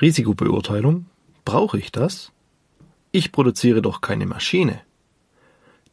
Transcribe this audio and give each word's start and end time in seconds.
Risikobeurteilung? 0.00 1.06
Brauche 1.44 1.78
ich 1.78 1.92
das? 1.92 2.32
Ich 3.12 3.32
produziere 3.32 3.82
doch 3.82 4.00
keine 4.00 4.24
Maschine. 4.24 4.80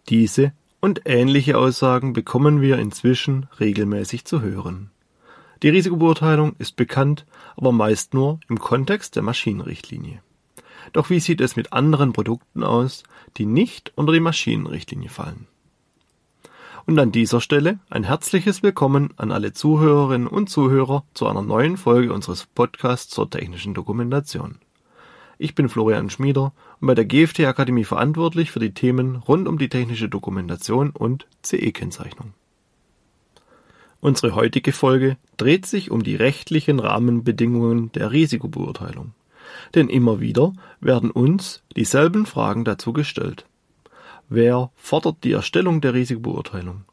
Diese 0.08 0.54
und 0.80 1.02
ähnliche 1.06 1.58
Aussagen 1.58 2.14
bekommen 2.14 2.62
wir 2.62 2.78
inzwischen 2.78 3.48
regelmäßig 3.60 4.24
zu 4.24 4.42
hören. 4.42 4.92
Die 5.64 5.70
Risikobeurteilung 5.70 6.56
ist 6.60 6.76
bekannt, 6.76 7.26
aber 7.58 7.72
meist 7.72 8.14
nur 8.14 8.40
im 8.48 8.60
Kontext 8.60 9.16
der 9.16 9.24
Maschinenrichtlinie. 9.24 10.22
Doch 10.94 11.10
wie 11.10 11.20
sieht 11.20 11.42
es 11.42 11.56
mit 11.56 11.74
anderen 11.74 12.14
Produkten 12.14 12.64
aus, 12.64 13.04
die 13.38 13.46
nicht 13.46 13.92
unter 13.96 14.14
die 14.14 14.20
Maschinenrichtlinie 14.22 15.10
fallen? 15.10 15.48
Und 16.88 16.98
an 17.00 17.12
dieser 17.12 17.42
Stelle 17.42 17.80
ein 17.90 18.06
herzliches 18.06 18.64
Willkommen 18.64 19.10
an 19.18 19.34
alle 19.34 19.52
Zuhörerinnen 19.52 20.26
und 20.26 20.50
Zuhörer 20.50 21.04
zu 21.14 21.28
einer 21.28 21.42
neuen 21.42 21.76
Folge 21.76 22.14
unseres 22.14 22.46
Podcasts 22.46 23.14
zur 23.14 23.30
technischen 23.30 23.74
Dokumentation. 23.74 24.56
Ich 25.38 25.54
bin 25.54 25.68
Florian 25.68 26.10
Schmieder 26.10 26.54
und 26.80 26.88
bei 26.88 26.96
der 26.96 27.04
GFT 27.04 27.42
Akademie 27.42 27.84
verantwortlich 27.84 28.52
für 28.52 28.62
die 28.62 28.74
Themen 28.74 29.18
rund 29.18 29.50
um 29.50 29.58
die 29.58 29.68
technische 29.68 30.08
Dokumentation 30.08 30.92
und 30.92 31.28
CE-Kennzeichnung. 31.44 32.32
Unsere 34.00 34.34
heutige 34.34 34.72
Folge 34.72 35.18
dreht 35.36 35.66
sich 35.66 35.92
um 35.92 36.04
die 36.04 36.16
rechtlichen 36.16 36.80
Rahmenbedingungen 36.80 37.92
der 37.92 38.14
Risikobeurteilung. 38.14 39.12
Denn 39.76 39.90
immer 39.90 40.22
wieder 40.22 40.54
werden 40.80 41.12
uns 41.12 41.64
dieselben 41.76 42.26
Fragen 42.26 42.64
dazu 42.64 42.94
gestellt. 42.94 43.46
Wer 44.30 44.72
fordert 44.76 45.24
die 45.24 45.32
Erstellung 45.32 45.82
der 45.82 45.94
Risikobeurteilung? 45.94 46.84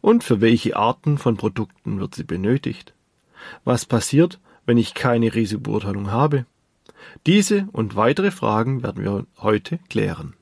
Und 0.00 0.22
für 0.22 0.40
welche 0.40 0.76
Arten 0.76 1.16
von 1.16 1.36
Produkten 1.36 1.98
wird 1.98 2.14
sie 2.14 2.24
benötigt? 2.24 2.92
Was 3.64 3.86
passiert, 3.86 4.38
wenn 4.66 4.76
ich 4.76 4.94
keine 4.94 5.34
Risikobeurteilung 5.34 6.10
habe? 6.10 6.44
Diese 7.26 7.68
und 7.72 7.96
weitere 7.96 8.30
Fragen 8.30 8.82
werden 8.82 9.02
wir 9.02 9.26
heute 9.38 9.78
klären. 9.88 10.34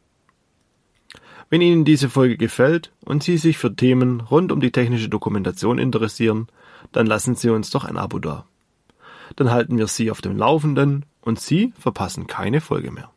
Wenn 1.49 1.61
Ihnen 1.61 1.85
diese 1.85 2.09
Folge 2.09 2.37
gefällt 2.37 2.93
und 3.05 3.23
Sie 3.23 3.37
sich 3.37 3.59
für 3.59 3.77
Themen 3.77 4.21
rund 4.21 4.53
um 4.53 4.61
die 4.61 4.73
technische 4.73 5.09
Dokumentation 5.09 5.79
interessieren, 5.79 6.49
dann 6.93 7.07
lassen 7.07 7.37
Sie 7.37 7.51
uns 7.51 7.71
doch 7.71 7.85
ein 7.85 7.99
Abo 7.99 8.19
da. 8.19 8.47
Dann 9.37 9.51
halten 9.51 9.77
wir 9.79 9.87
Sie 9.87 10.11
auf 10.11 10.23
dem 10.23 10.37
Laufenden 10.37 11.05
und 11.21 11.39
Sie 11.41 11.73
verpassen 11.79 12.27
keine 12.27 12.61
Folge 12.61 12.91
mehr. 12.91 13.12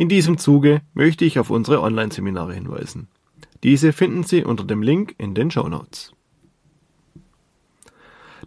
In 0.00 0.08
diesem 0.08 0.38
Zuge 0.38 0.80
möchte 0.94 1.26
ich 1.26 1.38
auf 1.38 1.50
unsere 1.50 1.82
Online-Seminare 1.82 2.54
hinweisen. 2.54 3.08
Diese 3.62 3.92
finden 3.92 4.22
Sie 4.22 4.44
unter 4.44 4.64
dem 4.64 4.82
Link 4.82 5.14
in 5.18 5.34
den 5.34 5.50
Show 5.50 5.68
Notes. 5.68 6.14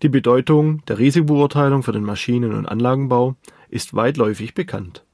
Die 0.02 0.10
Bedeutung 0.10 0.84
der 0.88 0.98
Risikobeurteilung 0.98 1.84
für 1.84 1.92
den 1.92 2.06
Maschinen- 2.06 2.56
und 2.56 2.66
Anlagenbau 2.66 3.36
ist 3.70 3.94
weitläufig 3.94 4.56
bekannt. 4.56 5.06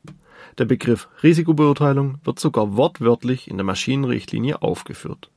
Der 0.58 0.64
Begriff 0.64 1.10
Risikobeurteilung 1.24 2.20
wird 2.24 2.40
sogar 2.40 2.78
wortwörtlich 2.78 3.50
in 3.50 3.58
der 3.58 3.66
Maschinenrichtlinie 3.66 4.62
aufgeführt. 4.62 5.32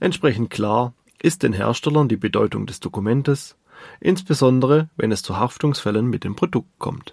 Entsprechend 0.00 0.48
klar 0.48 0.94
ist 1.20 1.42
den 1.42 1.52
Herstellern 1.52 2.08
die 2.08 2.16
Bedeutung 2.16 2.64
des 2.64 2.80
Dokumentes, 2.80 3.58
insbesondere 4.00 4.88
wenn 4.96 5.12
es 5.12 5.22
zu 5.22 5.36
Haftungsfällen 5.36 6.08
mit 6.08 6.24
dem 6.24 6.34
Produkt 6.34 6.78
kommt. 6.78 7.12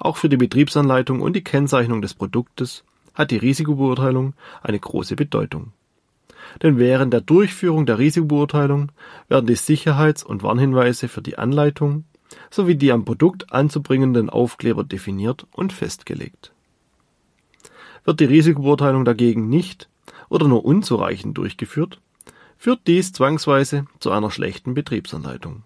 Auch 0.00 0.16
für 0.16 0.30
die 0.30 0.38
Betriebsanleitung 0.38 1.20
und 1.20 1.36
die 1.36 1.44
Kennzeichnung 1.44 2.00
des 2.00 2.14
Produktes 2.14 2.84
hat 3.14 3.30
die 3.30 3.36
Risikobeurteilung 3.36 4.32
eine 4.62 4.80
große 4.80 5.14
Bedeutung. 5.14 5.72
Denn 6.62 6.78
während 6.78 7.12
der 7.12 7.20
Durchführung 7.20 7.84
der 7.84 7.98
Risikobeurteilung 7.98 8.90
werden 9.28 9.46
die 9.46 9.56
Sicherheits- 9.56 10.24
und 10.24 10.42
Warnhinweise 10.42 11.08
für 11.08 11.20
die 11.20 11.36
Anleitung 11.36 12.04
sowie 12.50 12.76
die 12.76 12.92
am 12.92 13.04
Produkt 13.04 13.52
anzubringenden 13.52 14.30
Aufkleber 14.30 14.84
definiert 14.84 15.46
und 15.52 15.74
festgelegt. 15.74 16.52
Wird 18.04 18.20
die 18.20 18.24
Risikobeurteilung 18.24 19.04
dagegen 19.04 19.50
nicht 19.50 19.90
oder 20.30 20.48
nur 20.48 20.64
unzureichend 20.64 21.36
durchgeführt, 21.36 22.00
führt 22.56 22.86
dies 22.86 23.12
zwangsweise 23.12 23.84
zu 23.98 24.10
einer 24.12 24.30
schlechten 24.30 24.72
Betriebsanleitung. 24.72 25.62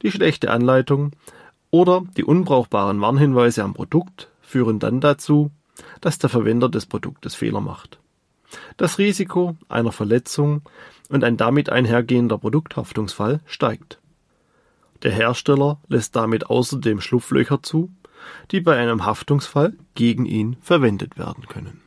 Die 0.00 0.10
schlechte 0.10 0.50
Anleitung 0.50 1.12
oder 1.70 2.02
die 2.16 2.24
unbrauchbaren 2.24 3.00
Warnhinweise 3.00 3.62
am 3.62 3.74
Produkt 3.74 4.30
führen 4.42 4.78
dann 4.78 5.00
dazu, 5.00 5.50
dass 6.00 6.18
der 6.18 6.30
Verwender 6.30 6.68
des 6.68 6.86
Produktes 6.86 7.34
Fehler 7.34 7.60
macht. 7.60 8.00
Das 8.76 8.98
Risiko 8.98 9.56
einer 9.68 9.92
Verletzung 9.92 10.62
und 11.08 11.24
ein 11.24 11.36
damit 11.36 11.70
einhergehender 11.70 12.38
Produkthaftungsfall 12.38 13.40
steigt. 13.46 14.00
Der 15.02 15.12
Hersteller 15.12 15.80
lässt 15.88 16.16
damit 16.16 16.50
außerdem 16.50 17.00
Schlupflöcher 17.00 17.62
zu, 17.62 17.90
die 18.50 18.60
bei 18.60 18.76
einem 18.76 19.06
Haftungsfall 19.06 19.74
gegen 19.94 20.26
ihn 20.26 20.56
verwendet 20.60 21.16
werden 21.16 21.46
können. 21.46 21.80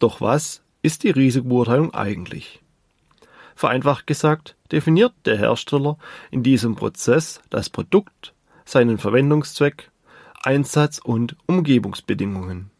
Doch 0.00 0.20
was 0.20 0.62
ist 0.80 1.02
die 1.02 1.10
Risikobeurteilung 1.10 1.92
eigentlich? 1.92 2.62
Vereinfacht 3.58 4.06
gesagt 4.06 4.54
definiert 4.70 5.14
der 5.24 5.36
Hersteller 5.36 5.98
in 6.30 6.44
diesem 6.44 6.76
Prozess 6.76 7.40
das 7.50 7.68
Produkt, 7.68 8.32
seinen 8.64 8.98
Verwendungszweck, 8.98 9.90
Einsatz 10.44 11.00
und 11.00 11.34
Umgebungsbedingungen. 11.46 12.70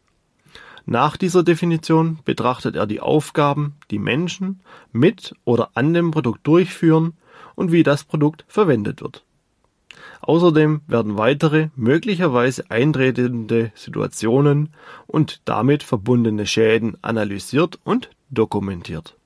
Nach 0.85 1.17
dieser 1.17 1.43
Definition 1.43 2.19
betrachtet 2.23 2.77
er 2.77 2.87
die 2.87 3.01
Aufgaben, 3.01 3.75
die 3.91 3.99
Menschen 3.99 4.61
mit 4.93 5.35
oder 5.43 5.71
an 5.73 5.93
dem 5.93 6.11
Produkt 6.11 6.47
durchführen 6.47 7.11
und 7.55 7.73
wie 7.73 7.83
das 7.83 8.05
Produkt 8.05 8.45
verwendet 8.47 9.01
wird. 9.01 9.25
Außerdem 10.21 10.79
werden 10.87 11.17
weitere 11.17 11.71
möglicherweise 11.75 12.71
eintretende 12.71 13.73
Situationen 13.75 14.69
und 15.07 15.41
damit 15.43 15.83
verbundene 15.83 16.47
Schäden 16.47 16.95
analysiert 17.01 17.79
und 17.83 18.11
dokumentiert. 18.29 19.18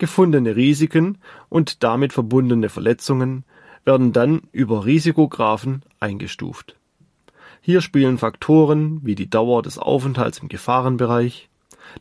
Gefundene 0.00 0.56
Risiken 0.56 1.18
und 1.48 1.84
damit 1.84 2.12
verbundene 2.12 2.68
Verletzungen 2.68 3.44
werden 3.84 4.12
dann 4.12 4.42
über 4.50 4.84
Risikographen 4.84 5.82
eingestuft. 6.00 6.76
Hier 7.60 7.82
spielen 7.82 8.18
Faktoren 8.18 9.00
wie 9.04 9.14
die 9.14 9.30
Dauer 9.30 9.62
des 9.62 9.78
Aufenthalts 9.78 10.38
im 10.38 10.48
Gefahrenbereich, 10.48 11.50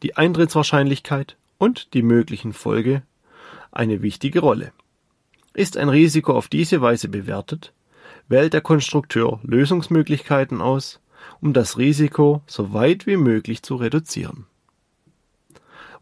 die 0.02 0.16
Eintrittswahrscheinlichkeit 0.16 1.36
und 1.58 1.94
die 1.94 2.02
möglichen 2.02 2.54
Folge 2.54 3.04
eine 3.72 4.02
wichtige 4.02 4.40
Rolle. 4.40 4.72
Ist 5.54 5.76
ein 5.76 5.90
Risiko 5.90 6.34
auf 6.34 6.48
diese 6.48 6.82
Weise 6.82 7.10
bewertet, 7.10 7.74
wählt 8.30 8.54
der 8.54 8.62
Konstrukteur 8.62 9.40
Lösungsmöglichkeiten 9.44 10.62
aus, 10.62 11.02
um 11.42 11.52
das 11.52 11.78
Risiko 11.78 12.42
so 12.48 12.74
weit 12.74 13.08
wie 13.08 13.18
möglich 13.18 13.62
zu 13.62 13.76
reduzieren. 13.76 14.46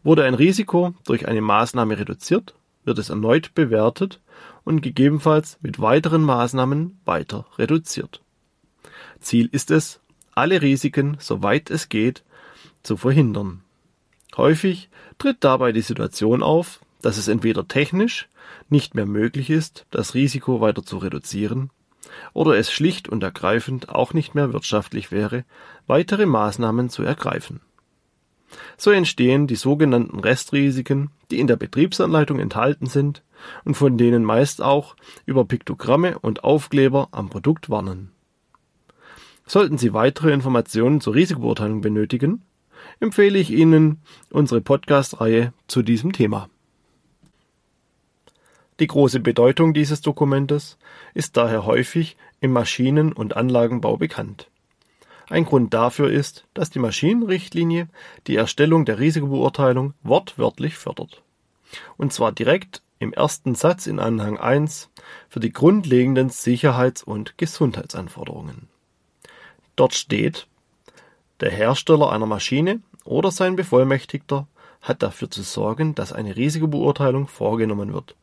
Wurde 0.02 0.24
ein 0.24 0.34
Risiko 0.34 0.94
durch 1.04 1.26
eine 1.26 1.40
Maßnahme 1.40 1.98
reduziert, 1.98 2.54
wird 2.84 2.98
es 2.98 3.10
erneut 3.10 3.54
bewertet 3.54 4.20
und 4.64 4.80
gegebenenfalls 4.80 5.58
mit 5.60 5.80
weiteren 5.80 6.22
Maßnahmen 6.22 7.00
weiter 7.04 7.46
reduziert. 7.58 8.22
Ziel 9.20 9.48
ist 9.50 9.70
es, 9.70 10.00
alle 10.34 10.62
Risiken, 10.62 11.16
soweit 11.20 11.70
es 11.70 11.88
geht, 11.88 12.22
zu 12.82 12.96
verhindern. 12.96 13.62
Häufig 14.36 14.88
tritt 15.18 15.38
dabei 15.40 15.72
die 15.72 15.80
Situation 15.80 16.42
auf, 16.42 16.80
dass 17.02 17.16
es 17.16 17.28
entweder 17.28 17.66
technisch 17.66 18.28
nicht 18.68 18.94
mehr 18.94 19.06
möglich 19.06 19.50
ist, 19.50 19.86
das 19.90 20.14
Risiko 20.14 20.60
weiter 20.60 20.84
zu 20.84 20.98
reduzieren, 20.98 21.70
oder 22.32 22.56
es 22.56 22.72
schlicht 22.72 23.08
und 23.08 23.22
ergreifend 23.22 23.88
auch 23.88 24.14
nicht 24.14 24.34
mehr 24.34 24.52
wirtschaftlich 24.52 25.10
wäre, 25.10 25.44
weitere 25.86 26.26
Maßnahmen 26.26 26.88
zu 26.88 27.02
ergreifen. 27.02 27.60
So 28.76 28.90
entstehen 28.90 29.46
die 29.46 29.56
sogenannten 29.56 30.18
Restrisiken, 30.20 31.10
die 31.30 31.38
in 31.38 31.46
der 31.46 31.56
Betriebsanleitung 31.56 32.38
enthalten 32.38 32.86
sind 32.86 33.22
und 33.64 33.76
von 33.76 33.98
denen 33.98 34.24
meist 34.24 34.62
auch 34.62 34.96
über 35.26 35.44
Piktogramme 35.44 36.18
und 36.18 36.44
Aufkleber 36.44 37.08
am 37.12 37.28
Produkt 37.28 37.70
warnen. 37.70 38.10
Sollten 39.46 39.78
Sie 39.78 39.94
weitere 39.94 40.32
Informationen 40.32 41.00
zur 41.00 41.14
Risikobeurteilung 41.14 41.80
benötigen, 41.80 42.42
empfehle 43.00 43.38
ich 43.38 43.50
Ihnen 43.50 44.02
unsere 44.30 44.60
Podcast-Reihe 44.60 45.52
zu 45.66 45.82
diesem 45.82 46.12
Thema. 46.12 46.48
Die 48.80 48.86
große 48.86 49.20
Bedeutung 49.20 49.74
dieses 49.74 50.02
Dokumentes 50.02 50.78
ist 51.14 51.36
daher 51.36 51.66
häufig 51.66 52.16
im 52.40 52.52
Maschinen- 52.52 53.12
und 53.12 53.36
Anlagenbau 53.36 53.96
bekannt. 53.96 54.50
Ein 55.30 55.44
Grund 55.44 55.74
dafür 55.74 56.10
ist, 56.10 56.46
dass 56.54 56.70
die 56.70 56.78
Maschinenrichtlinie 56.78 57.88
die 58.26 58.36
Erstellung 58.36 58.84
der 58.84 58.98
Risikobeurteilung 58.98 59.94
wortwörtlich 60.02 60.76
fördert. 60.76 61.22
Und 61.96 62.12
zwar 62.12 62.32
direkt 62.32 62.82
im 62.98 63.12
ersten 63.12 63.54
Satz 63.54 63.86
in 63.86 64.00
Anhang 64.00 64.38
1 64.38 64.90
für 65.28 65.40
die 65.40 65.52
grundlegenden 65.52 66.30
Sicherheits- 66.30 67.02
und 67.02 67.36
Gesundheitsanforderungen. 67.36 68.68
Dort 69.76 69.94
steht, 69.94 70.46
der 71.40 71.50
Hersteller 71.50 72.10
einer 72.10 72.26
Maschine 72.26 72.80
oder 73.04 73.30
sein 73.30 73.54
Bevollmächtigter 73.54 74.48
hat 74.80 75.02
dafür 75.02 75.30
zu 75.30 75.42
sorgen, 75.42 75.94
dass 75.94 76.12
eine 76.12 76.36
Risikobeurteilung 76.36 77.28
vorgenommen 77.28 77.92
wird 77.92 78.16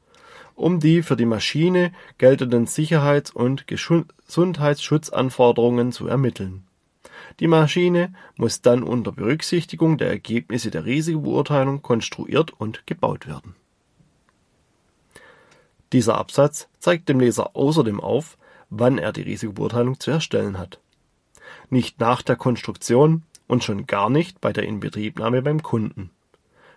um 0.56 0.80
die 0.80 1.04
für 1.04 1.18
die 1.18 1.26
Maschine 1.26 1.92
geltenden 2.18 2.66
Sicherheits- 2.66 3.32
und 3.32 3.68
Gesundheitsschutzanforderungen 3.68 5.92
zu 5.92 6.08
ermitteln. 6.08 6.64
Die 7.40 7.48
Maschine 7.48 8.14
muss 8.36 8.62
dann 8.62 8.84
unter 8.84 9.12
Berücksichtigung 9.12 9.98
der 9.98 10.10
Ergebnisse 10.10 10.72
der 10.72 10.86
Risikobeurteilung 10.86 11.82
konstruiert 11.82 12.52
und 12.52 12.86
gebaut 12.88 13.28
werden. 13.28 13.56
Dieser 15.94 16.18
Absatz 16.18 16.68
zeigt 16.80 17.10
dem 17.10 17.20
Leser 17.20 17.56
außerdem 17.56 18.00
auf, 18.00 18.38
wann 18.70 18.98
er 18.98 19.14
die 19.14 19.22
Risikobeurteilung 19.22 20.00
zu 20.00 20.12
erstellen 20.12 20.58
hat. 20.58 20.80
Nicht 21.70 22.00
nach 22.00 22.22
der 22.22 22.36
Konstruktion 22.36 23.24
und 23.48 23.64
schon 23.64 23.86
gar 23.86 24.10
nicht 24.10 24.42
bei 24.42 24.52
der 24.52 24.64
Inbetriebnahme 24.64 25.42
beim 25.42 25.62
Kunden, 25.62 26.10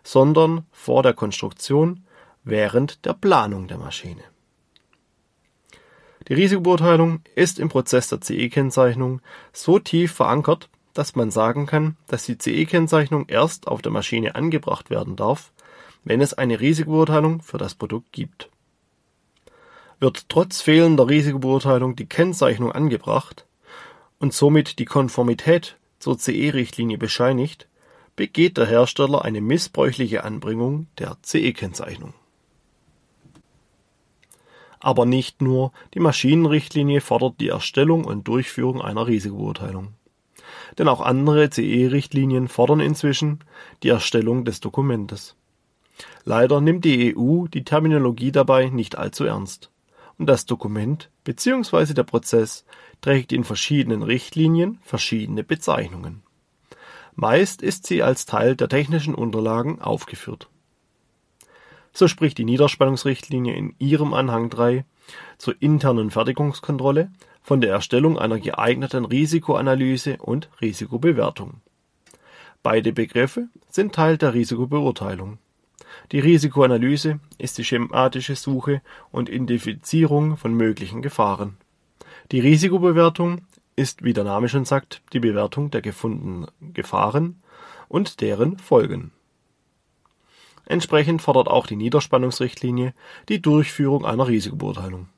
sondern 0.03 0.67
vor 0.71 1.03
der 1.03 1.15
Konstruktion 1.15 2.05
während 2.45 3.05
der 3.05 3.15
Planung 3.15 3.69
der 3.69 3.79
Maschine. 3.79 4.23
Die 6.27 6.35
Risikobeurteilung 6.35 7.21
ist 7.35 7.59
im 7.59 7.69
Prozess 7.69 8.09
der 8.09 8.21
CE-Kennzeichnung 8.21 9.21
so 9.53 9.79
tief 9.79 10.13
verankert, 10.13 10.69
dass 10.95 11.15
man 11.15 11.31
sagen 11.31 11.67
kann, 11.67 11.97
dass 12.09 12.27
die 12.27 12.39
CE-Kennzeichnung 12.39 13.27
erst 13.29 13.69
auf 13.69 13.83
der 13.83 13.93
Maschine 13.93 14.35
angebracht 14.35 14.91
werden 14.91 15.15
darf, 15.15 15.53
wenn 16.05 16.21
es 16.21 16.35
eine 16.35 16.61
Risikobeurteilung 16.61 17.41
für 17.41 17.59
das 17.59 17.75
Produkt 17.75 18.13
gibt. 18.13 18.51
Wird 20.01 20.29
trotz 20.29 20.61
fehlender 20.61 21.09
Risikobeurteilung 21.09 21.95
die 21.95 22.07
Kennzeichnung 22.07 22.73
angebracht 22.73 23.47
und 24.19 24.35
somit 24.35 24.79
die 24.79 24.85
Konformität 24.85 25.77
zur 25.99 26.19
CE-Richtlinie 26.19 26.99
bescheinigt, 26.99 27.69
begeht 28.17 28.57
der 28.57 28.67
Hersteller 28.67 29.25
eine 29.25 29.41
missbräuchliche 29.41 30.25
Anbringung 30.25 30.89
der 30.99 31.17
CE-Kennzeichnung. 31.23 32.15
Aber 34.81 35.07
nicht 35.07 35.43
nur 35.43 35.73
die 35.95 36.01
Maschinenrichtlinie 36.01 37.01
fordert 37.01 37.41
die 37.41 37.49
Erstellung 37.49 38.05
und 38.05 38.29
Durchführung 38.29 38.81
einer 38.81 39.07
Risikobeurteilung. 39.07 39.89
Denn 40.79 40.89
auch 40.89 41.01
andere 41.01 41.51
CE-Richtlinien 41.51 42.49
fordern 42.49 42.81
inzwischen 42.81 43.41
die 43.83 43.89
Erstellung 43.89 44.45
des 44.45 44.61
Dokumentes. 44.61 45.35
Leider 46.25 46.61
nimmt 46.61 46.85
die 46.85 47.17
EU 47.17 47.47
die 47.47 47.65
Terminologie 47.65 48.33
dabei 48.33 48.69
nicht 48.69 48.97
allzu 48.97 49.25
ernst 49.25 49.71
und 50.19 50.27
das 50.27 50.47
Dokument 50.47 51.11
bzw. 51.25 51.95
der 51.95 52.03
Prozess 52.03 52.65
trägt 53.01 53.33
in 53.33 53.45
verschiedenen 53.45 54.03
Richtlinien 54.03 54.79
verschiedene 54.83 55.45
Bezeichnungen. 55.45 56.23
Meist 57.15 57.63
ist 57.63 57.87
sie 57.87 58.03
als 58.03 58.27
Teil 58.27 58.55
der 58.55 58.69
technischen 58.69 59.15
Unterlagen 59.15 59.81
aufgeführt. 59.81 60.49
So 61.99 62.07
spricht 62.07 62.39
die 62.39 62.45
Niederspannungsrichtlinie 62.45 63.57
in 63.57 63.75
ihrem 63.81 64.15
Anhang 64.15 64.51
3 64.51 64.85
zur 65.37 65.61
internen 65.61 66.13
Fertigungskontrolle 66.13 67.11
von 67.43 67.61
der 67.61 67.73
Erstellung 67.73 68.17
einer 68.17 68.39
geeigneten 68.39 69.05
Risikoanalyse 69.05 70.19
und 70.19 70.49
Risikobewertung. 70.61 71.55
Beide 72.63 72.93
Begriffe 72.93 73.49
sind 73.69 73.97
Teil 73.97 74.17
der 74.17 74.33
Risikobeurteilung 74.33 75.39
die 76.13 76.21
Risikoanalyse 76.21 77.19
ist 77.37 77.59
die 77.59 77.65
schematische 77.65 78.37
Suche 78.37 78.81
und 79.11 79.29
Identifizierung 79.29 80.37
von 80.37 80.55
möglichen 80.55 81.03
Gefahren. 81.03 81.57
Die 82.31 82.39
Risikobewertung 82.39 83.43
ist, 83.75 84.05
wie 84.05 84.13
der 84.13 84.23
Name 84.23 84.49
schon 84.49 84.65
sagt, 84.65 85.03
die 85.13 85.19
Bewertung 85.19 85.73
der 85.73 85.83
gefundenen 85.83 86.47
Gefahren 86.73 87.43
und 87.89 88.21
deren 88.21 88.59
Folgen. 88.59 89.11
Entsprechend 90.69 91.23
fordert 91.23 91.49
auch 91.49 91.67
die 91.67 91.77
Niederspannungsrichtlinie 91.77 92.93
die 93.31 93.41
Durchführung 93.41 94.05
einer 94.05 94.29
Risikobeurteilung. 94.29 95.09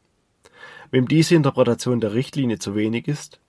Wem 0.92 1.08
diese 1.08 1.34
Interpretation 1.34 2.00
der 2.00 2.14
Richtlinie 2.14 2.60
zu 2.60 2.76
wenig 2.76 3.08
ist, 3.08 3.40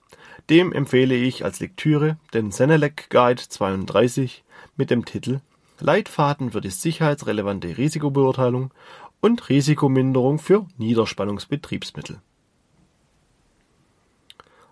dem 0.50 0.72
empfehle 0.72 1.14
ich 1.14 1.44
als 1.44 1.60
Lektüre 1.60 2.18
den 2.34 2.50
Senelec 2.50 3.08
Guide 3.08 3.40
32 3.40 4.42
mit 4.76 4.90
dem 4.90 5.04
Titel 5.04 5.42
Leitfaden 5.78 6.50
für 6.50 6.60
die 6.60 6.70
sicherheitsrelevante 6.70 7.78
Risikobeurteilung 7.78 8.72
und 9.20 9.48
Risikominderung 9.48 10.40
für 10.40 10.66
Niederspannungsbetriebsmittel. 10.78 12.20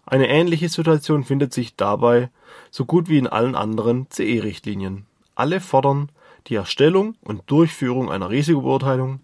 Eine 0.04 0.28
ähnliche 0.28 0.68
Situation 0.68 1.22
findet 1.22 1.52
sich 1.52 1.76
dabei 1.76 2.30
so 2.72 2.86
gut 2.86 3.08
wie 3.08 3.18
in 3.18 3.28
allen 3.28 3.54
anderen 3.54 4.10
CE-Richtlinien. 4.10 5.06
Alle 5.36 5.60
fordern 5.60 6.10
die 6.46 6.54
Erstellung 6.54 7.16
und 7.22 7.42
Durchführung 7.50 8.10
einer 8.10 8.30
Risikobeurteilung, 8.30 9.20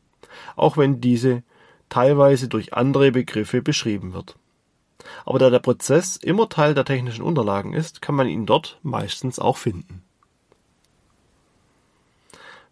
auch 0.56 0.76
wenn 0.76 1.00
diese 1.00 1.42
teilweise 1.88 2.48
durch 2.48 2.74
andere 2.74 3.12
Begriffe 3.12 3.62
beschrieben 3.62 4.12
wird. 4.12 4.36
Aber 5.24 5.38
da 5.38 5.50
der 5.50 5.60
Prozess 5.60 6.16
immer 6.16 6.48
Teil 6.48 6.74
der 6.74 6.84
technischen 6.84 7.22
Unterlagen 7.22 7.72
ist, 7.72 8.02
kann 8.02 8.14
man 8.14 8.26
ihn 8.28 8.46
dort 8.46 8.78
meistens 8.82 9.38
auch 9.38 9.56
finden 9.56 10.02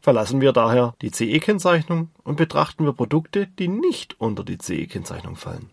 Verlassen 0.05 0.43
wir 0.43 0.53
daher 0.53 0.95
die 1.01 1.11
CE-Kennzeichnung 1.11 2.11
und 2.25 2.37
betrachten 2.37 2.85
wir 2.85 2.93
Produkte, 2.93 3.47
die 3.47 3.69
nicht 3.69 4.21
unter 4.21 4.45
die 4.45 4.59
CE-Kennzeichnung 4.59 5.35
fallen. 5.35 5.71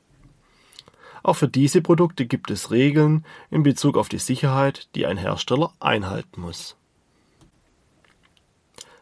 Auch 1.21 1.33
für 1.33 1.49
diese 1.49 1.81
Produkte 1.81 2.25
gibt 2.25 2.49
es 2.49 2.71
Regeln 2.71 3.25
in 3.49 3.63
Bezug 3.63 3.97
auf 3.97 4.07
die 4.07 4.19
Sicherheit, 4.19 4.87
die 4.95 5.05
ein 5.05 5.17
Hersteller 5.17 5.73
einhalten 5.81 6.39
muss. 6.39 6.77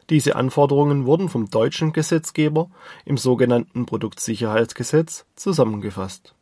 Diese 0.09 0.35
Anforderungen 0.35 1.05
wurden 1.05 1.29
vom 1.29 1.49
deutschen 1.49 1.93
Gesetzgeber 1.93 2.69
im 3.05 3.17
sogenannten 3.17 3.85
Produktsicherheitsgesetz 3.85 5.25
zusammengefasst. 5.35 6.33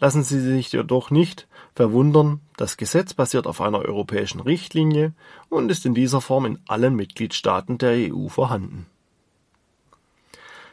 Lassen 0.00 0.22
Sie 0.22 0.40
sich 0.40 0.72
jedoch 0.72 1.10
nicht 1.10 1.48
verwundern, 1.74 2.40
das 2.56 2.76
Gesetz 2.76 3.14
basiert 3.14 3.46
auf 3.46 3.60
einer 3.60 3.80
europäischen 3.80 4.40
Richtlinie 4.40 5.12
und 5.48 5.70
ist 5.70 5.86
in 5.86 5.94
dieser 5.94 6.20
Form 6.20 6.46
in 6.46 6.58
allen 6.66 6.94
Mitgliedstaaten 6.94 7.78
der 7.78 8.12
EU 8.12 8.28
vorhanden. 8.28 8.86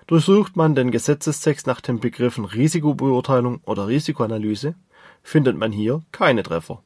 Durchsucht 0.08 0.56
man 0.56 0.76
den 0.76 0.92
Gesetzestext 0.92 1.66
nach 1.66 1.82
den 1.82 2.00
Begriffen 2.00 2.46
Risikobeurteilung 2.46 3.62
oder 3.66 3.88
Risikoanalyse, 3.88 4.76
findet 5.24 5.58
man 5.58 5.72
hier 5.72 6.04
keine 6.12 6.44
Treffer. 6.44 6.84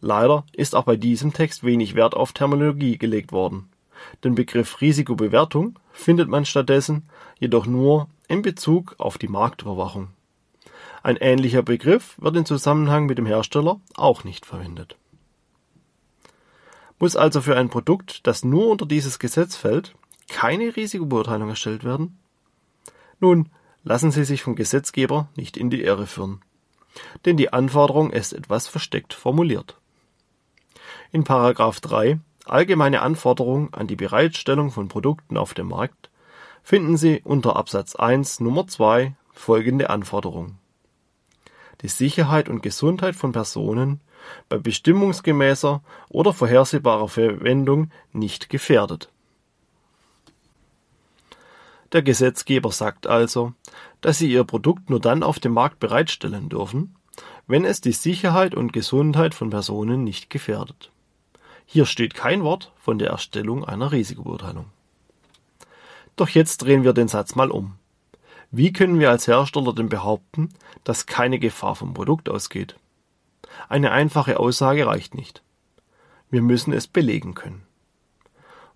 Leider 0.00 0.44
ist 0.52 0.74
auch 0.74 0.84
bei 0.84 0.96
diesem 0.96 1.32
Text 1.32 1.64
wenig 1.64 1.94
Wert 1.94 2.14
auf 2.14 2.32
Terminologie 2.32 2.98
gelegt 2.98 3.32
worden. 3.32 3.68
Den 4.24 4.34
Begriff 4.34 4.80
Risikobewertung 4.80 5.78
findet 5.92 6.28
man 6.28 6.44
stattdessen 6.44 7.08
jedoch 7.38 7.66
nur 7.66 8.08
in 8.28 8.42
Bezug 8.42 8.94
auf 8.98 9.18
die 9.18 9.28
Marktüberwachung. 9.28 10.08
Ein 11.02 11.16
ähnlicher 11.16 11.62
Begriff 11.62 12.16
wird 12.18 12.36
in 12.36 12.44
Zusammenhang 12.44 13.06
mit 13.06 13.18
dem 13.18 13.26
Hersteller 13.26 13.80
auch 13.94 14.24
nicht 14.24 14.44
verwendet. 14.44 14.96
Muss 16.98 17.16
also 17.16 17.40
für 17.40 17.56
ein 17.56 17.68
Produkt, 17.68 18.26
das 18.26 18.44
nur 18.44 18.68
unter 18.68 18.86
dieses 18.86 19.18
Gesetz 19.18 19.54
fällt, 19.56 19.94
keine 20.28 20.74
Risikobeurteilung 20.76 21.50
erstellt 21.50 21.84
werden? 21.84 22.18
Nun, 23.20 23.50
lassen 23.84 24.10
Sie 24.10 24.24
sich 24.24 24.42
vom 24.42 24.56
Gesetzgeber 24.56 25.28
nicht 25.36 25.56
in 25.56 25.70
die 25.70 25.82
Irre 25.82 26.06
führen. 26.06 26.40
Denn 27.24 27.36
die 27.36 27.52
Anforderung 27.52 28.10
ist 28.10 28.32
etwas 28.32 28.66
versteckt 28.66 29.14
formuliert. 29.14 29.76
In 31.12 31.24
Paragraph 31.24 31.80
3 31.80 32.18
Allgemeine 32.44 33.02
Anforderungen 33.02 33.72
an 33.72 33.86
die 33.86 33.96
Bereitstellung 33.96 34.70
von 34.70 34.88
Produkten 34.88 35.36
auf 35.36 35.54
dem 35.54 35.68
Markt 35.68 36.10
finden 36.62 36.96
Sie 36.96 37.20
unter 37.24 37.56
Absatz 37.56 37.96
1 37.96 38.40
Nummer 38.40 38.66
2 38.66 39.14
folgende 39.32 39.90
Anforderung 39.90 40.58
die 41.82 41.88
Sicherheit 41.88 42.48
und 42.48 42.62
Gesundheit 42.62 43.16
von 43.16 43.32
Personen 43.32 44.00
bei 44.48 44.58
bestimmungsgemäßer 44.58 45.82
oder 46.08 46.32
vorhersehbarer 46.32 47.08
Verwendung 47.08 47.90
nicht 48.12 48.48
gefährdet. 48.48 49.10
Der 51.92 52.02
Gesetzgeber 52.02 52.72
sagt 52.72 53.06
also, 53.06 53.52
dass 54.00 54.18
Sie 54.18 54.30
Ihr 54.30 54.44
Produkt 54.44 54.90
nur 54.90 55.00
dann 55.00 55.22
auf 55.22 55.38
dem 55.38 55.52
Markt 55.52 55.78
bereitstellen 55.78 56.48
dürfen, 56.48 56.96
wenn 57.46 57.64
es 57.64 57.80
die 57.80 57.92
Sicherheit 57.92 58.54
und 58.54 58.72
Gesundheit 58.72 59.34
von 59.34 59.50
Personen 59.50 60.02
nicht 60.02 60.28
gefährdet. 60.28 60.90
Hier 61.66 61.84
steht 61.84 62.14
kein 62.14 62.44
Wort 62.44 62.72
von 62.76 62.98
der 62.98 63.10
Erstellung 63.10 63.64
einer 63.64 63.92
Risikobeurteilung. 63.92 64.66
Doch 66.14 66.28
jetzt 66.28 66.58
drehen 66.58 66.84
wir 66.84 66.92
den 66.92 67.08
Satz 67.08 67.34
mal 67.34 67.50
um. 67.50 67.74
Wie 68.50 68.72
können 68.72 69.00
wir 69.00 69.10
als 69.10 69.26
Hersteller 69.26 69.74
denn 69.74 69.88
behaupten, 69.88 70.50
dass 70.84 71.06
keine 71.06 71.38
Gefahr 71.38 71.74
vom 71.74 71.92
Produkt 71.92 72.28
ausgeht? 72.28 72.76
Eine 73.68 73.90
einfache 73.90 74.38
Aussage 74.38 74.86
reicht 74.86 75.14
nicht. 75.14 75.42
Wir 76.30 76.42
müssen 76.42 76.72
es 76.72 76.86
belegen 76.86 77.34
können. 77.34 77.62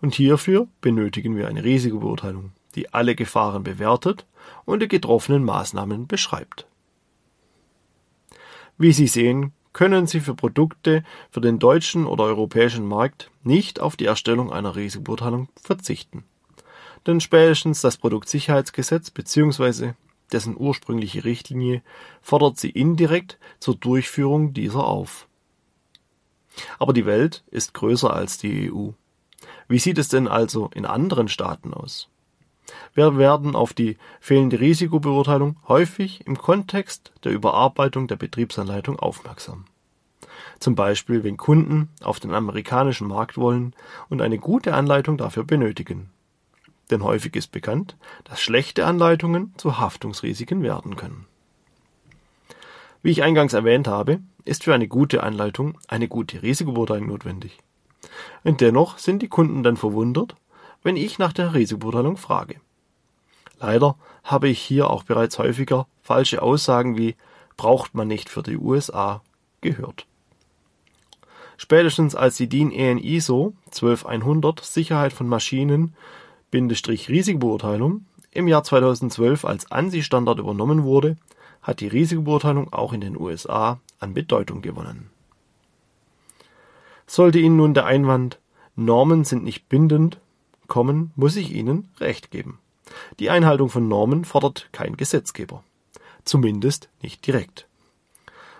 Und 0.01 0.15
hierfür 0.15 0.67
benötigen 0.81 1.37
wir 1.37 1.49
eine 1.49 1.63
Risikobeurteilung, 1.63 2.53
die 2.75 2.93
alle 2.93 3.15
Gefahren 3.15 3.63
bewertet 3.63 4.27
und 4.65 4.83
die 4.83 4.89
getroffenen 4.89 5.45
Maßnahmen 5.45 6.07
beschreibt. 6.07 6.67
Wie 8.79 8.93
Sie 8.93 9.07
sehen, 9.07 9.53
können 9.73 10.07
Sie 10.07 10.21
für 10.21 10.35
Produkte 10.35 11.05
für 11.31 11.41
den 11.41 11.59
deutschen 11.59 12.07
oder 12.07 12.25
europäischen 12.25 12.87
Markt 12.87 13.31
nicht 13.43 13.81
auf 13.81 13.97
die 13.97 14.07
Erstellung 14.07 14.53
einer 14.53 14.77
Risikobeurteilung 14.77 15.49
verzichten. 15.61 16.25
denn 17.07 17.21
spätestens 17.21 17.81
das 17.81 17.97
Produktsicherheitsgesetz 17.97 19.11
bzw. 19.11 19.93
dessen 20.33 20.57
ursprüngliche 20.59 21.25
Richtlinie 21.25 21.83
fordert 22.21 22.59
sie 22.59 22.71
indirekt 22.71 23.39
zur 23.59 23.77
Durchführung 23.77 24.53
dieser 24.53 24.85
auf. 24.85 25.27
Aber 26.79 26.93
die 26.93 27.07
Welt 27.07 27.45
ist 27.51 27.75
größer 27.75 28.13
als 28.13 28.39
die 28.39 28.71
EU. 28.71 28.91
Wie 29.69 29.79
sieht 29.79 29.99
es 29.99 30.09
denn 30.09 30.29
also 30.29 30.69
in 30.75 30.85
anderen 30.85 31.29
Staaten 31.29 31.73
aus? 31.73 32.09
Wir 32.95 33.17
werden 33.19 33.55
auf 33.57 33.73
die 33.73 33.97
fehlende 34.21 34.61
Risikobeurteilung 34.61 35.57
häufig 35.69 36.27
im 36.27 36.39
Kontext 36.39 37.13
der 37.25 37.33
Überarbeitung 37.33 38.09
der 38.09 38.17
Betriebsanleitung 38.17 38.99
aufmerksam. 38.99 39.65
Zum 40.59 40.75
Beispiel, 40.75 41.25
wenn 41.25 41.37
Kunden 41.37 41.89
auf 42.03 42.21
den 42.21 42.35
amerikanischen 42.35 43.09
Markt 43.09 43.39
wollen 43.39 43.75
und 44.09 44.21
eine 44.21 44.39
gute 44.39 44.75
Anleitung 44.75 45.17
dafür 45.17 45.45
benötigen. 45.45 46.11
Denn 46.91 47.03
häufig 47.03 47.37
ist 47.37 47.53
bekannt, 47.53 47.97
dass 48.25 48.41
schlechte 48.41 48.85
Anleitungen 48.85 49.55
zu 49.57 49.79
Haftungsrisiken 49.79 50.63
werden 50.63 50.97
können. 50.97 51.27
Wie 53.03 53.11
ich 53.11 53.23
eingangs 53.23 53.55
erwähnt 53.55 53.89
habe, 53.89 54.21
ist 54.45 54.65
für 54.65 54.75
eine 54.75 54.89
gute 54.89 55.23
Anleitung 55.23 55.79
eine 55.89 56.09
gute 56.09 56.43
Risikobeurteilung 56.43 57.09
notwendig. 57.09 57.59
Und 58.45 58.61
dennoch 58.61 58.99
sind 58.99 59.23
die 59.23 59.29
Kunden 59.29 59.63
dann 59.63 59.77
verwundert, 59.77 60.37
wenn 60.83 60.97
ich 60.97 61.19
nach 61.19 61.33
der 61.33 61.55
Risikobeurteilung 61.55 62.17
frage. 62.17 62.61
Leider 63.59 63.97
habe 64.25 64.49
ich 64.49 64.61
hier 64.61 64.89
auch 64.91 65.03
bereits 65.03 65.39
häufiger 65.39 65.87
falsche 66.03 66.43
Aussagen 66.43 66.97
wie 66.97 67.15
braucht 67.57 67.95
man 67.95 68.09
nicht 68.09 68.31
für 68.31 68.43
die 68.43 68.57
USA 68.57 69.23
gehört. 69.61 70.07
Spätestens 71.59 72.15
als 72.15 72.39
die 72.39 72.49
DIN 72.49 72.73
EN 72.73 72.97
ISO 72.97 73.53
12100 73.71 74.65
Sicherheit 74.65 75.13
von 75.13 75.29
Maschinen 75.29 75.95
Risikobeurteilung 76.55 78.07
im 78.31 78.49
Jahr 78.49 78.65
2012 78.65 79.45
als 79.45 79.71
ANSI-Standard 79.71 80.39
übernommen 80.39 80.85
wurde, 80.85 81.17
hat 81.63 81.81
die 81.81 81.89
Risikobeurteilung 81.89 82.73
auch 82.73 82.95
in 82.95 83.03
den 83.03 83.21
USA 83.21 83.79
an 83.99 84.15
Bedeutung 84.15 84.63
gewonnen. 84.63 85.11
Sollte 87.07 87.39
Ihnen 87.39 87.57
nun 87.57 87.75
der 87.75 87.85
Einwand 87.85 88.39
Normen 88.77 89.25
sind 89.25 89.45
nicht 89.45 89.69
bindend 89.69 90.19
kommen, 90.71 91.13
muss 91.17 91.37
ich 91.37 91.53
Ihnen 91.53 91.91
recht 92.01 92.31
geben. 92.31 92.59
Die 93.19 93.29
Einhaltung 93.29 93.69
von 93.69 93.87
Normen 93.87 94.25
fordert 94.25 94.71
kein 94.73 94.97
Gesetzgeber. 94.97 95.63
Zumindest 96.25 96.89
nicht 97.03 97.27
direkt. 97.27 97.67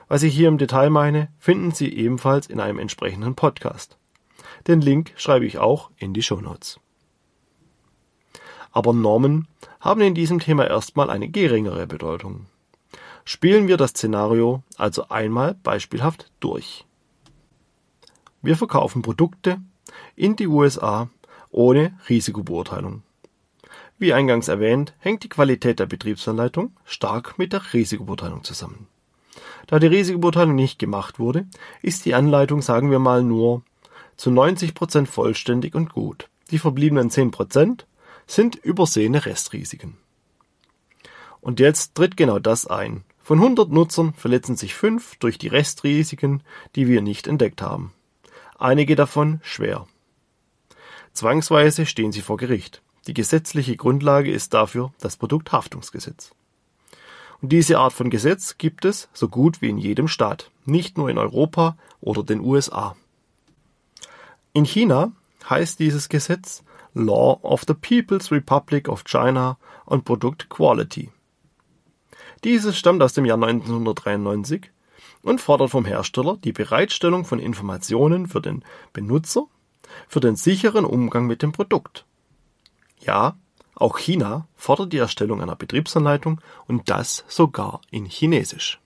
Was 0.09 0.23
ich 0.23 0.35
hier 0.35 0.49
im 0.49 0.59
Detail 0.59 0.91
meine, 0.91 1.29
finden 1.39 1.71
Sie 1.71 1.89
ebenfalls 1.89 2.47
in 2.49 2.61
einem 2.61 2.79
entsprechenden 2.79 3.35
Podcast. 3.35 3.97
Den 4.67 4.81
Link 4.81 5.13
schreibe 5.17 5.47
ich 5.47 5.59
auch 5.59 5.91
in 5.97 6.13
die 6.13 6.23
Show 6.23 6.41
Notes. 6.41 6.81
Aber 8.73 8.93
Normen 8.93 9.49
haben 9.81 10.01
in 10.01 10.15
diesem 10.15 10.41
Thema 10.41 10.67
erstmal 10.67 11.11
eine 11.11 11.29
geringere 11.29 11.87
Bedeutung. 11.87 12.47
Spielen 13.25 13.69
wir 13.69 13.77
das 13.77 13.91
Szenario 13.91 14.63
also 14.77 15.09
einmal 15.09 15.55
beispielhaft 15.55 16.31
durch. 16.41 16.85
Wir 18.43 18.57
verkaufen 18.57 19.03
Produkte 19.03 19.61
in 20.17 20.37
die 20.37 20.47
USA 20.47 21.09
ohne 21.51 21.99
Risikobeurteilung. 22.09 23.03
Wie 23.99 24.13
eingangs 24.13 24.49
erwähnt, 24.49 24.95
hängt 24.99 25.25
die 25.25 25.29
Qualität 25.29 25.79
der 25.79 25.87
Betriebsanleitung 25.87 26.73
stark 26.85 27.39
mit 27.39 27.53
der 27.53 27.73
Risikobeurteilung 27.73 28.45
zusammen. 28.45 28.89
Da 29.67 29.79
die 29.79 29.89
Risikobeurteilung 29.89 30.55
nicht 30.55 30.79
gemacht 30.79 31.19
wurde, 31.19 31.47
ist 31.83 32.05
die 32.07 32.15
Anleitung, 32.15 32.63
sagen 32.63 32.91
wir 32.91 32.99
mal, 32.99 33.23
nur 33.23 33.63
zu 34.17 34.31
90 34.31 34.75
Prozent 34.75 35.09
vollständig 35.09 35.75
und 35.75 35.93
gut. 35.93 36.29
Die 36.51 36.59
verbliebenen 36.59 37.11
10 37.11 37.31
Prozent 37.31 37.87
sind 38.27 38.57
übersehene 38.57 39.27
Restrisiken. 39.27 39.97
Und 41.41 41.61
jetzt 41.61 41.95
tritt 41.95 42.17
genau 42.17 42.39
das 42.39 42.67
ein. 42.67 43.05
Von 43.23 43.39
100 43.39 43.71
Nutzern 43.71 44.13
verletzen 44.15 44.57
sich 44.57 44.75
5 44.75 45.17
durch 45.17 45.39
die 45.39 45.49
Restrisiken, 45.49 46.43
die 46.75 46.89
wir 46.89 47.03
nicht 47.03 47.27
entdeckt 47.27 47.63
haben. 47.63 47.93
Einige 48.59 48.97
davon 48.97 49.41
schwer. 49.43 49.87
Zwangsweise 51.21 51.85
stehen 51.85 52.13
sie 52.13 52.23
vor 52.23 52.39
Gericht. 52.39 52.81
Die 53.07 53.13
gesetzliche 53.13 53.77
Grundlage 53.77 54.31
ist 54.31 54.55
dafür 54.55 54.95
das 55.01 55.19
Produkthaftungsgesetz. 55.19 56.31
Und 57.43 57.53
diese 57.53 57.79
Art 57.79 57.93
von 57.93 58.09
Gesetz 58.09 58.57
gibt 58.57 58.87
es 58.87 59.11
so 59.13 59.29
gut 59.29 59.61
wie 59.61 59.69
in 59.69 59.77
jedem 59.77 60.09
Staat, 60.09 60.51
nicht 60.65 60.97
nur 60.97 61.11
in 61.11 61.19
Europa 61.19 61.77
oder 62.01 62.23
den 62.23 62.41
USA. 62.41 62.97
In 64.55 64.65
China 64.65 65.13
heißt 65.51 65.79
dieses 65.79 66.09
Gesetz 66.09 66.65
Law 66.95 67.39
of 67.43 67.65
the 67.69 67.75
People's 67.75 68.33
Republic 68.33 68.89
of 68.89 69.05
China 69.05 69.59
on 69.85 70.03
Product 70.03 70.49
Quality. 70.49 71.11
Dieses 72.45 72.79
stammt 72.79 73.03
aus 73.03 73.13
dem 73.13 73.27
Jahr 73.27 73.37
1993 73.37 74.71
und 75.21 75.43
fordert 75.43 75.69
vom 75.69 75.85
Hersteller 75.85 76.39
die 76.43 76.53
Bereitstellung 76.53 77.27
von 77.27 77.41
Informationen 77.41 78.27
für 78.27 78.41
den 78.41 78.65
Benutzer 78.95 79.49
für 80.09 80.21
den 80.21 80.37
sicheren 80.37 80.85
Umgang 80.85 81.27
mit 81.27 81.43
dem 81.43 81.53
Produkt. 81.53 82.05
Ja, 83.01 83.37
auch 83.75 83.99
China 83.99 84.47
fordert 84.57 84.93
die 84.93 84.99
Erstellung 84.99 85.41
einer 85.41 85.57
Betriebsanleitung 85.57 86.41
und 86.67 86.91
das 86.91 87.25
sogar 87.29 87.81
in 87.91 88.05
Chinesisch. 88.05 88.79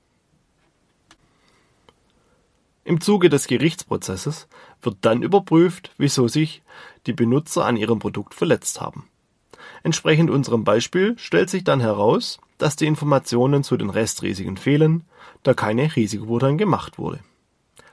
Im 2.85 3.01
Zuge 3.01 3.31
des 3.31 3.47
Gerichtsprozesses 3.47 4.47
wird 4.83 4.99
dann 5.01 5.23
überprüft, 5.23 5.91
wieso 5.97 6.29
sich 6.29 6.63
die 7.07 7.15
Benutzer 7.15 7.65
an 7.65 7.77
ihrem 7.77 7.99
Produkt 7.99 8.35
verletzt 8.35 8.81
haben. 8.81 9.09
Entsprechend 9.83 10.31
unserem 10.31 10.65
Beispiel 10.65 11.19
stellt 11.19 11.51
sich 11.51 11.65
dann 11.65 11.81
heraus, 11.81 12.39
dass 12.59 12.77
die 12.77 12.87
Informationen 12.87 13.65
zu 13.65 13.77
den 13.77 13.91
Restrisiken 13.91 14.57
fehlen, 14.57 15.05
da 15.43 15.55
keine 15.55 15.97
Risikobeurteilung 15.97 16.59
gemacht 16.59 16.99
wurde. 16.99 17.21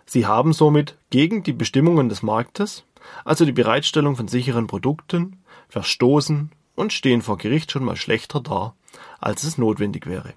Sie 0.05 0.25
haben 0.25 0.51
somit 0.51 0.97
gegen 1.09 1.43
die 1.43 1.53
Bestimmungen 1.53 2.09
des 2.09 2.21
Marktes, 2.21 2.83
also 3.25 3.45
die 3.45 3.51
Bereitstellung 3.51 4.15
von 4.15 4.27
sicheren 4.27 4.67
Produkten, 4.67 5.43
verstoßen 5.69 6.51
und 6.75 6.93
stehen 6.93 7.21
vor 7.21 7.37
Gericht 7.37 7.71
schon 7.71 7.83
mal 7.83 7.95
schlechter 7.95 8.41
da, 8.41 8.75
als 9.19 9.43
es 9.43 9.57
notwendig 9.57 10.05
wäre. 10.05 10.33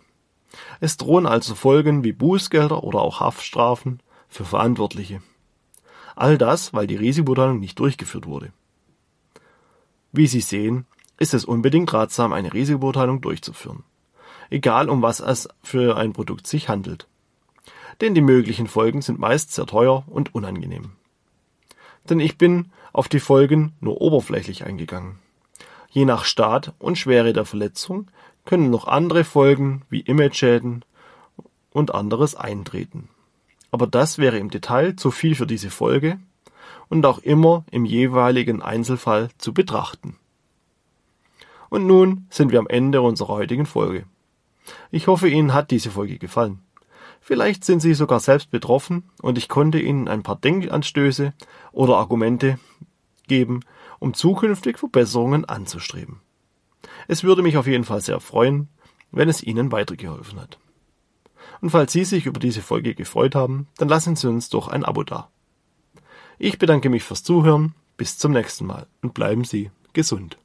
Es 0.81 0.97
drohen 0.97 1.27
also 1.27 1.55
Folgen 1.55 2.05
wie 2.05 2.13
Bußgelder 2.13 2.85
oder 2.85 3.01
auch 3.01 3.21
Haftstrafen 3.21 4.01
für 4.29 4.45
Verantwortliche. 4.45 5.23
All 6.17 6.39
das, 6.39 6.73
weil 6.73 6.87
die 6.87 6.97
Risikobeurteilung 6.97 7.59
nicht 7.59 7.79
durchgeführt 7.79 8.27
wurde. 8.27 8.53
Wie 10.13 10.29
Sie 10.29 10.41
sehen, 10.41 10.87
ist 11.19 11.35
es 11.35 11.45
unbedingt 11.45 11.93
ratsam, 11.93 12.33
eine 12.33 12.53
Risikobeurteilung 12.53 13.21
durchzuführen. 13.21 13.83
Egal 14.51 14.89
um 14.89 15.03
was 15.03 15.21
es 15.21 15.49
für 15.63 15.97
ein 15.97 16.13
Produkt 16.13 16.47
sich 16.47 16.69
handelt. 16.69 17.09
Denn 18.01 18.15
die 18.15 18.21
möglichen 18.21 18.67
Folgen 18.67 19.03
sind 19.03 19.19
meist 19.19 19.53
sehr 19.53 19.67
teuer 19.67 20.05
und 20.07 20.35
unangenehm. 20.35 20.93
Denn 22.09 22.21
ich 22.21 22.39
bin 22.39 22.71
auf 22.93 23.09
die 23.09 23.21
Folgen 23.21 23.73
nur 23.81 24.01
oberflächlich 24.01 24.65
eingegangen. 24.65 25.19
Je 25.91 26.05
nach 26.05 26.25
Staat 26.25 26.73
und 26.79 26.99
Schwere 26.99 27.33
der 27.33 27.45
Verletzung 27.45 28.11
können 28.45 28.71
noch 28.71 28.87
andere 28.87 29.25
Folgen 29.25 29.83
wie 29.89 30.01
Imageschäden 30.01 30.85
und 31.71 31.95
anderes 31.95 32.35
eintreten. 32.35 33.09
Aber 33.71 33.87
das 33.87 34.19
wäre 34.19 34.39
im 34.39 34.51
Detail 34.51 34.97
zu 34.97 35.11
viel 35.11 35.35
für 35.35 35.47
diese 35.47 35.71
Folge 35.71 36.19
und 36.89 37.05
auch 37.07 37.19
immer 37.19 37.65
im 37.71 37.85
jeweiligen 37.85 38.63
Einzelfall 38.63 39.31
zu 39.39 39.53
betrachten. 39.53 40.17
Und 41.71 41.87
nun 41.87 42.27
sind 42.31 42.53
wir 42.53 42.61
am 42.61 42.69
Ende 42.69 43.01
unserer 43.03 43.35
heutigen 43.35 43.67
Folge. 43.67 44.05
Ich 44.91 45.09
hoffe, 45.09 45.29
Ihnen 45.29 45.53
hat 45.53 45.71
diese 45.71 45.91
Folge 45.91 46.19
gefallen. 46.19 46.61
Vielleicht 47.27 47.65
sind 47.65 47.81
Sie 47.81 47.95
sogar 47.95 48.21
selbst 48.21 48.51
betroffen 48.51 49.05
und 49.23 49.39
ich 49.39 49.49
konnte 49.49 49.81
Ihnen 49.81 50.09
ein 50.09 50.23
paar 50.23 50.37
Denkanstöße 50.37 51.33
oder 51.73 51.97
Argumente 51.97 52.59
geben, 53.29 53.61
um 53.99 54.13
zukünftig 54.13 54.79
Verbesserungen 54.79 55.47
anzustreben. 55.47 56.21
Es 57.09 57.25
würde 57.25 57.41
mich 57.41 57.57
auf 57.57 57.67
jeden 57.67 57.85
Fall 57.85 58.03
sehr 58.03 58.21
freuen, 58.21 58.69
wenn 59.11 59.31
es 59.31 59.43
Ihnen 59.43 59.73
weitergeholfen 59.73 60.39
hat. 60.39 60.59
Und 61.63 61.71
falls 61.71 61.95
Sie 61.95 62.05
sich 62.05 62.27
über 62.27 62.39
diese 62.39 62.61
Folge 62.61 62.95
gefreut 62.95 63.35
haben, 63.35 63.69
dann 63.79 63.89
lassen 63.89 64.17
Sie 64.17 64.29
uns 64.29 64.51
doch 64.51 64.69
ein 64.69 64.85
Abo 64.85 65.03
da. 65.03 65.31
Ich 66.39 66.59
bedanke 66.59 66.91
mich 66.91 67.05
fürs 67.05 67.23
Zuhören, 67.23 67.75
bis 67.97 68.19
zum 68.19 68.33
nächsten 68.33 68.67
Mal 68.67 68.87
und 69.01 69.15
bleiben 69.15 69.45
Sie 69.45 69.71
gesund. 69.95 70.37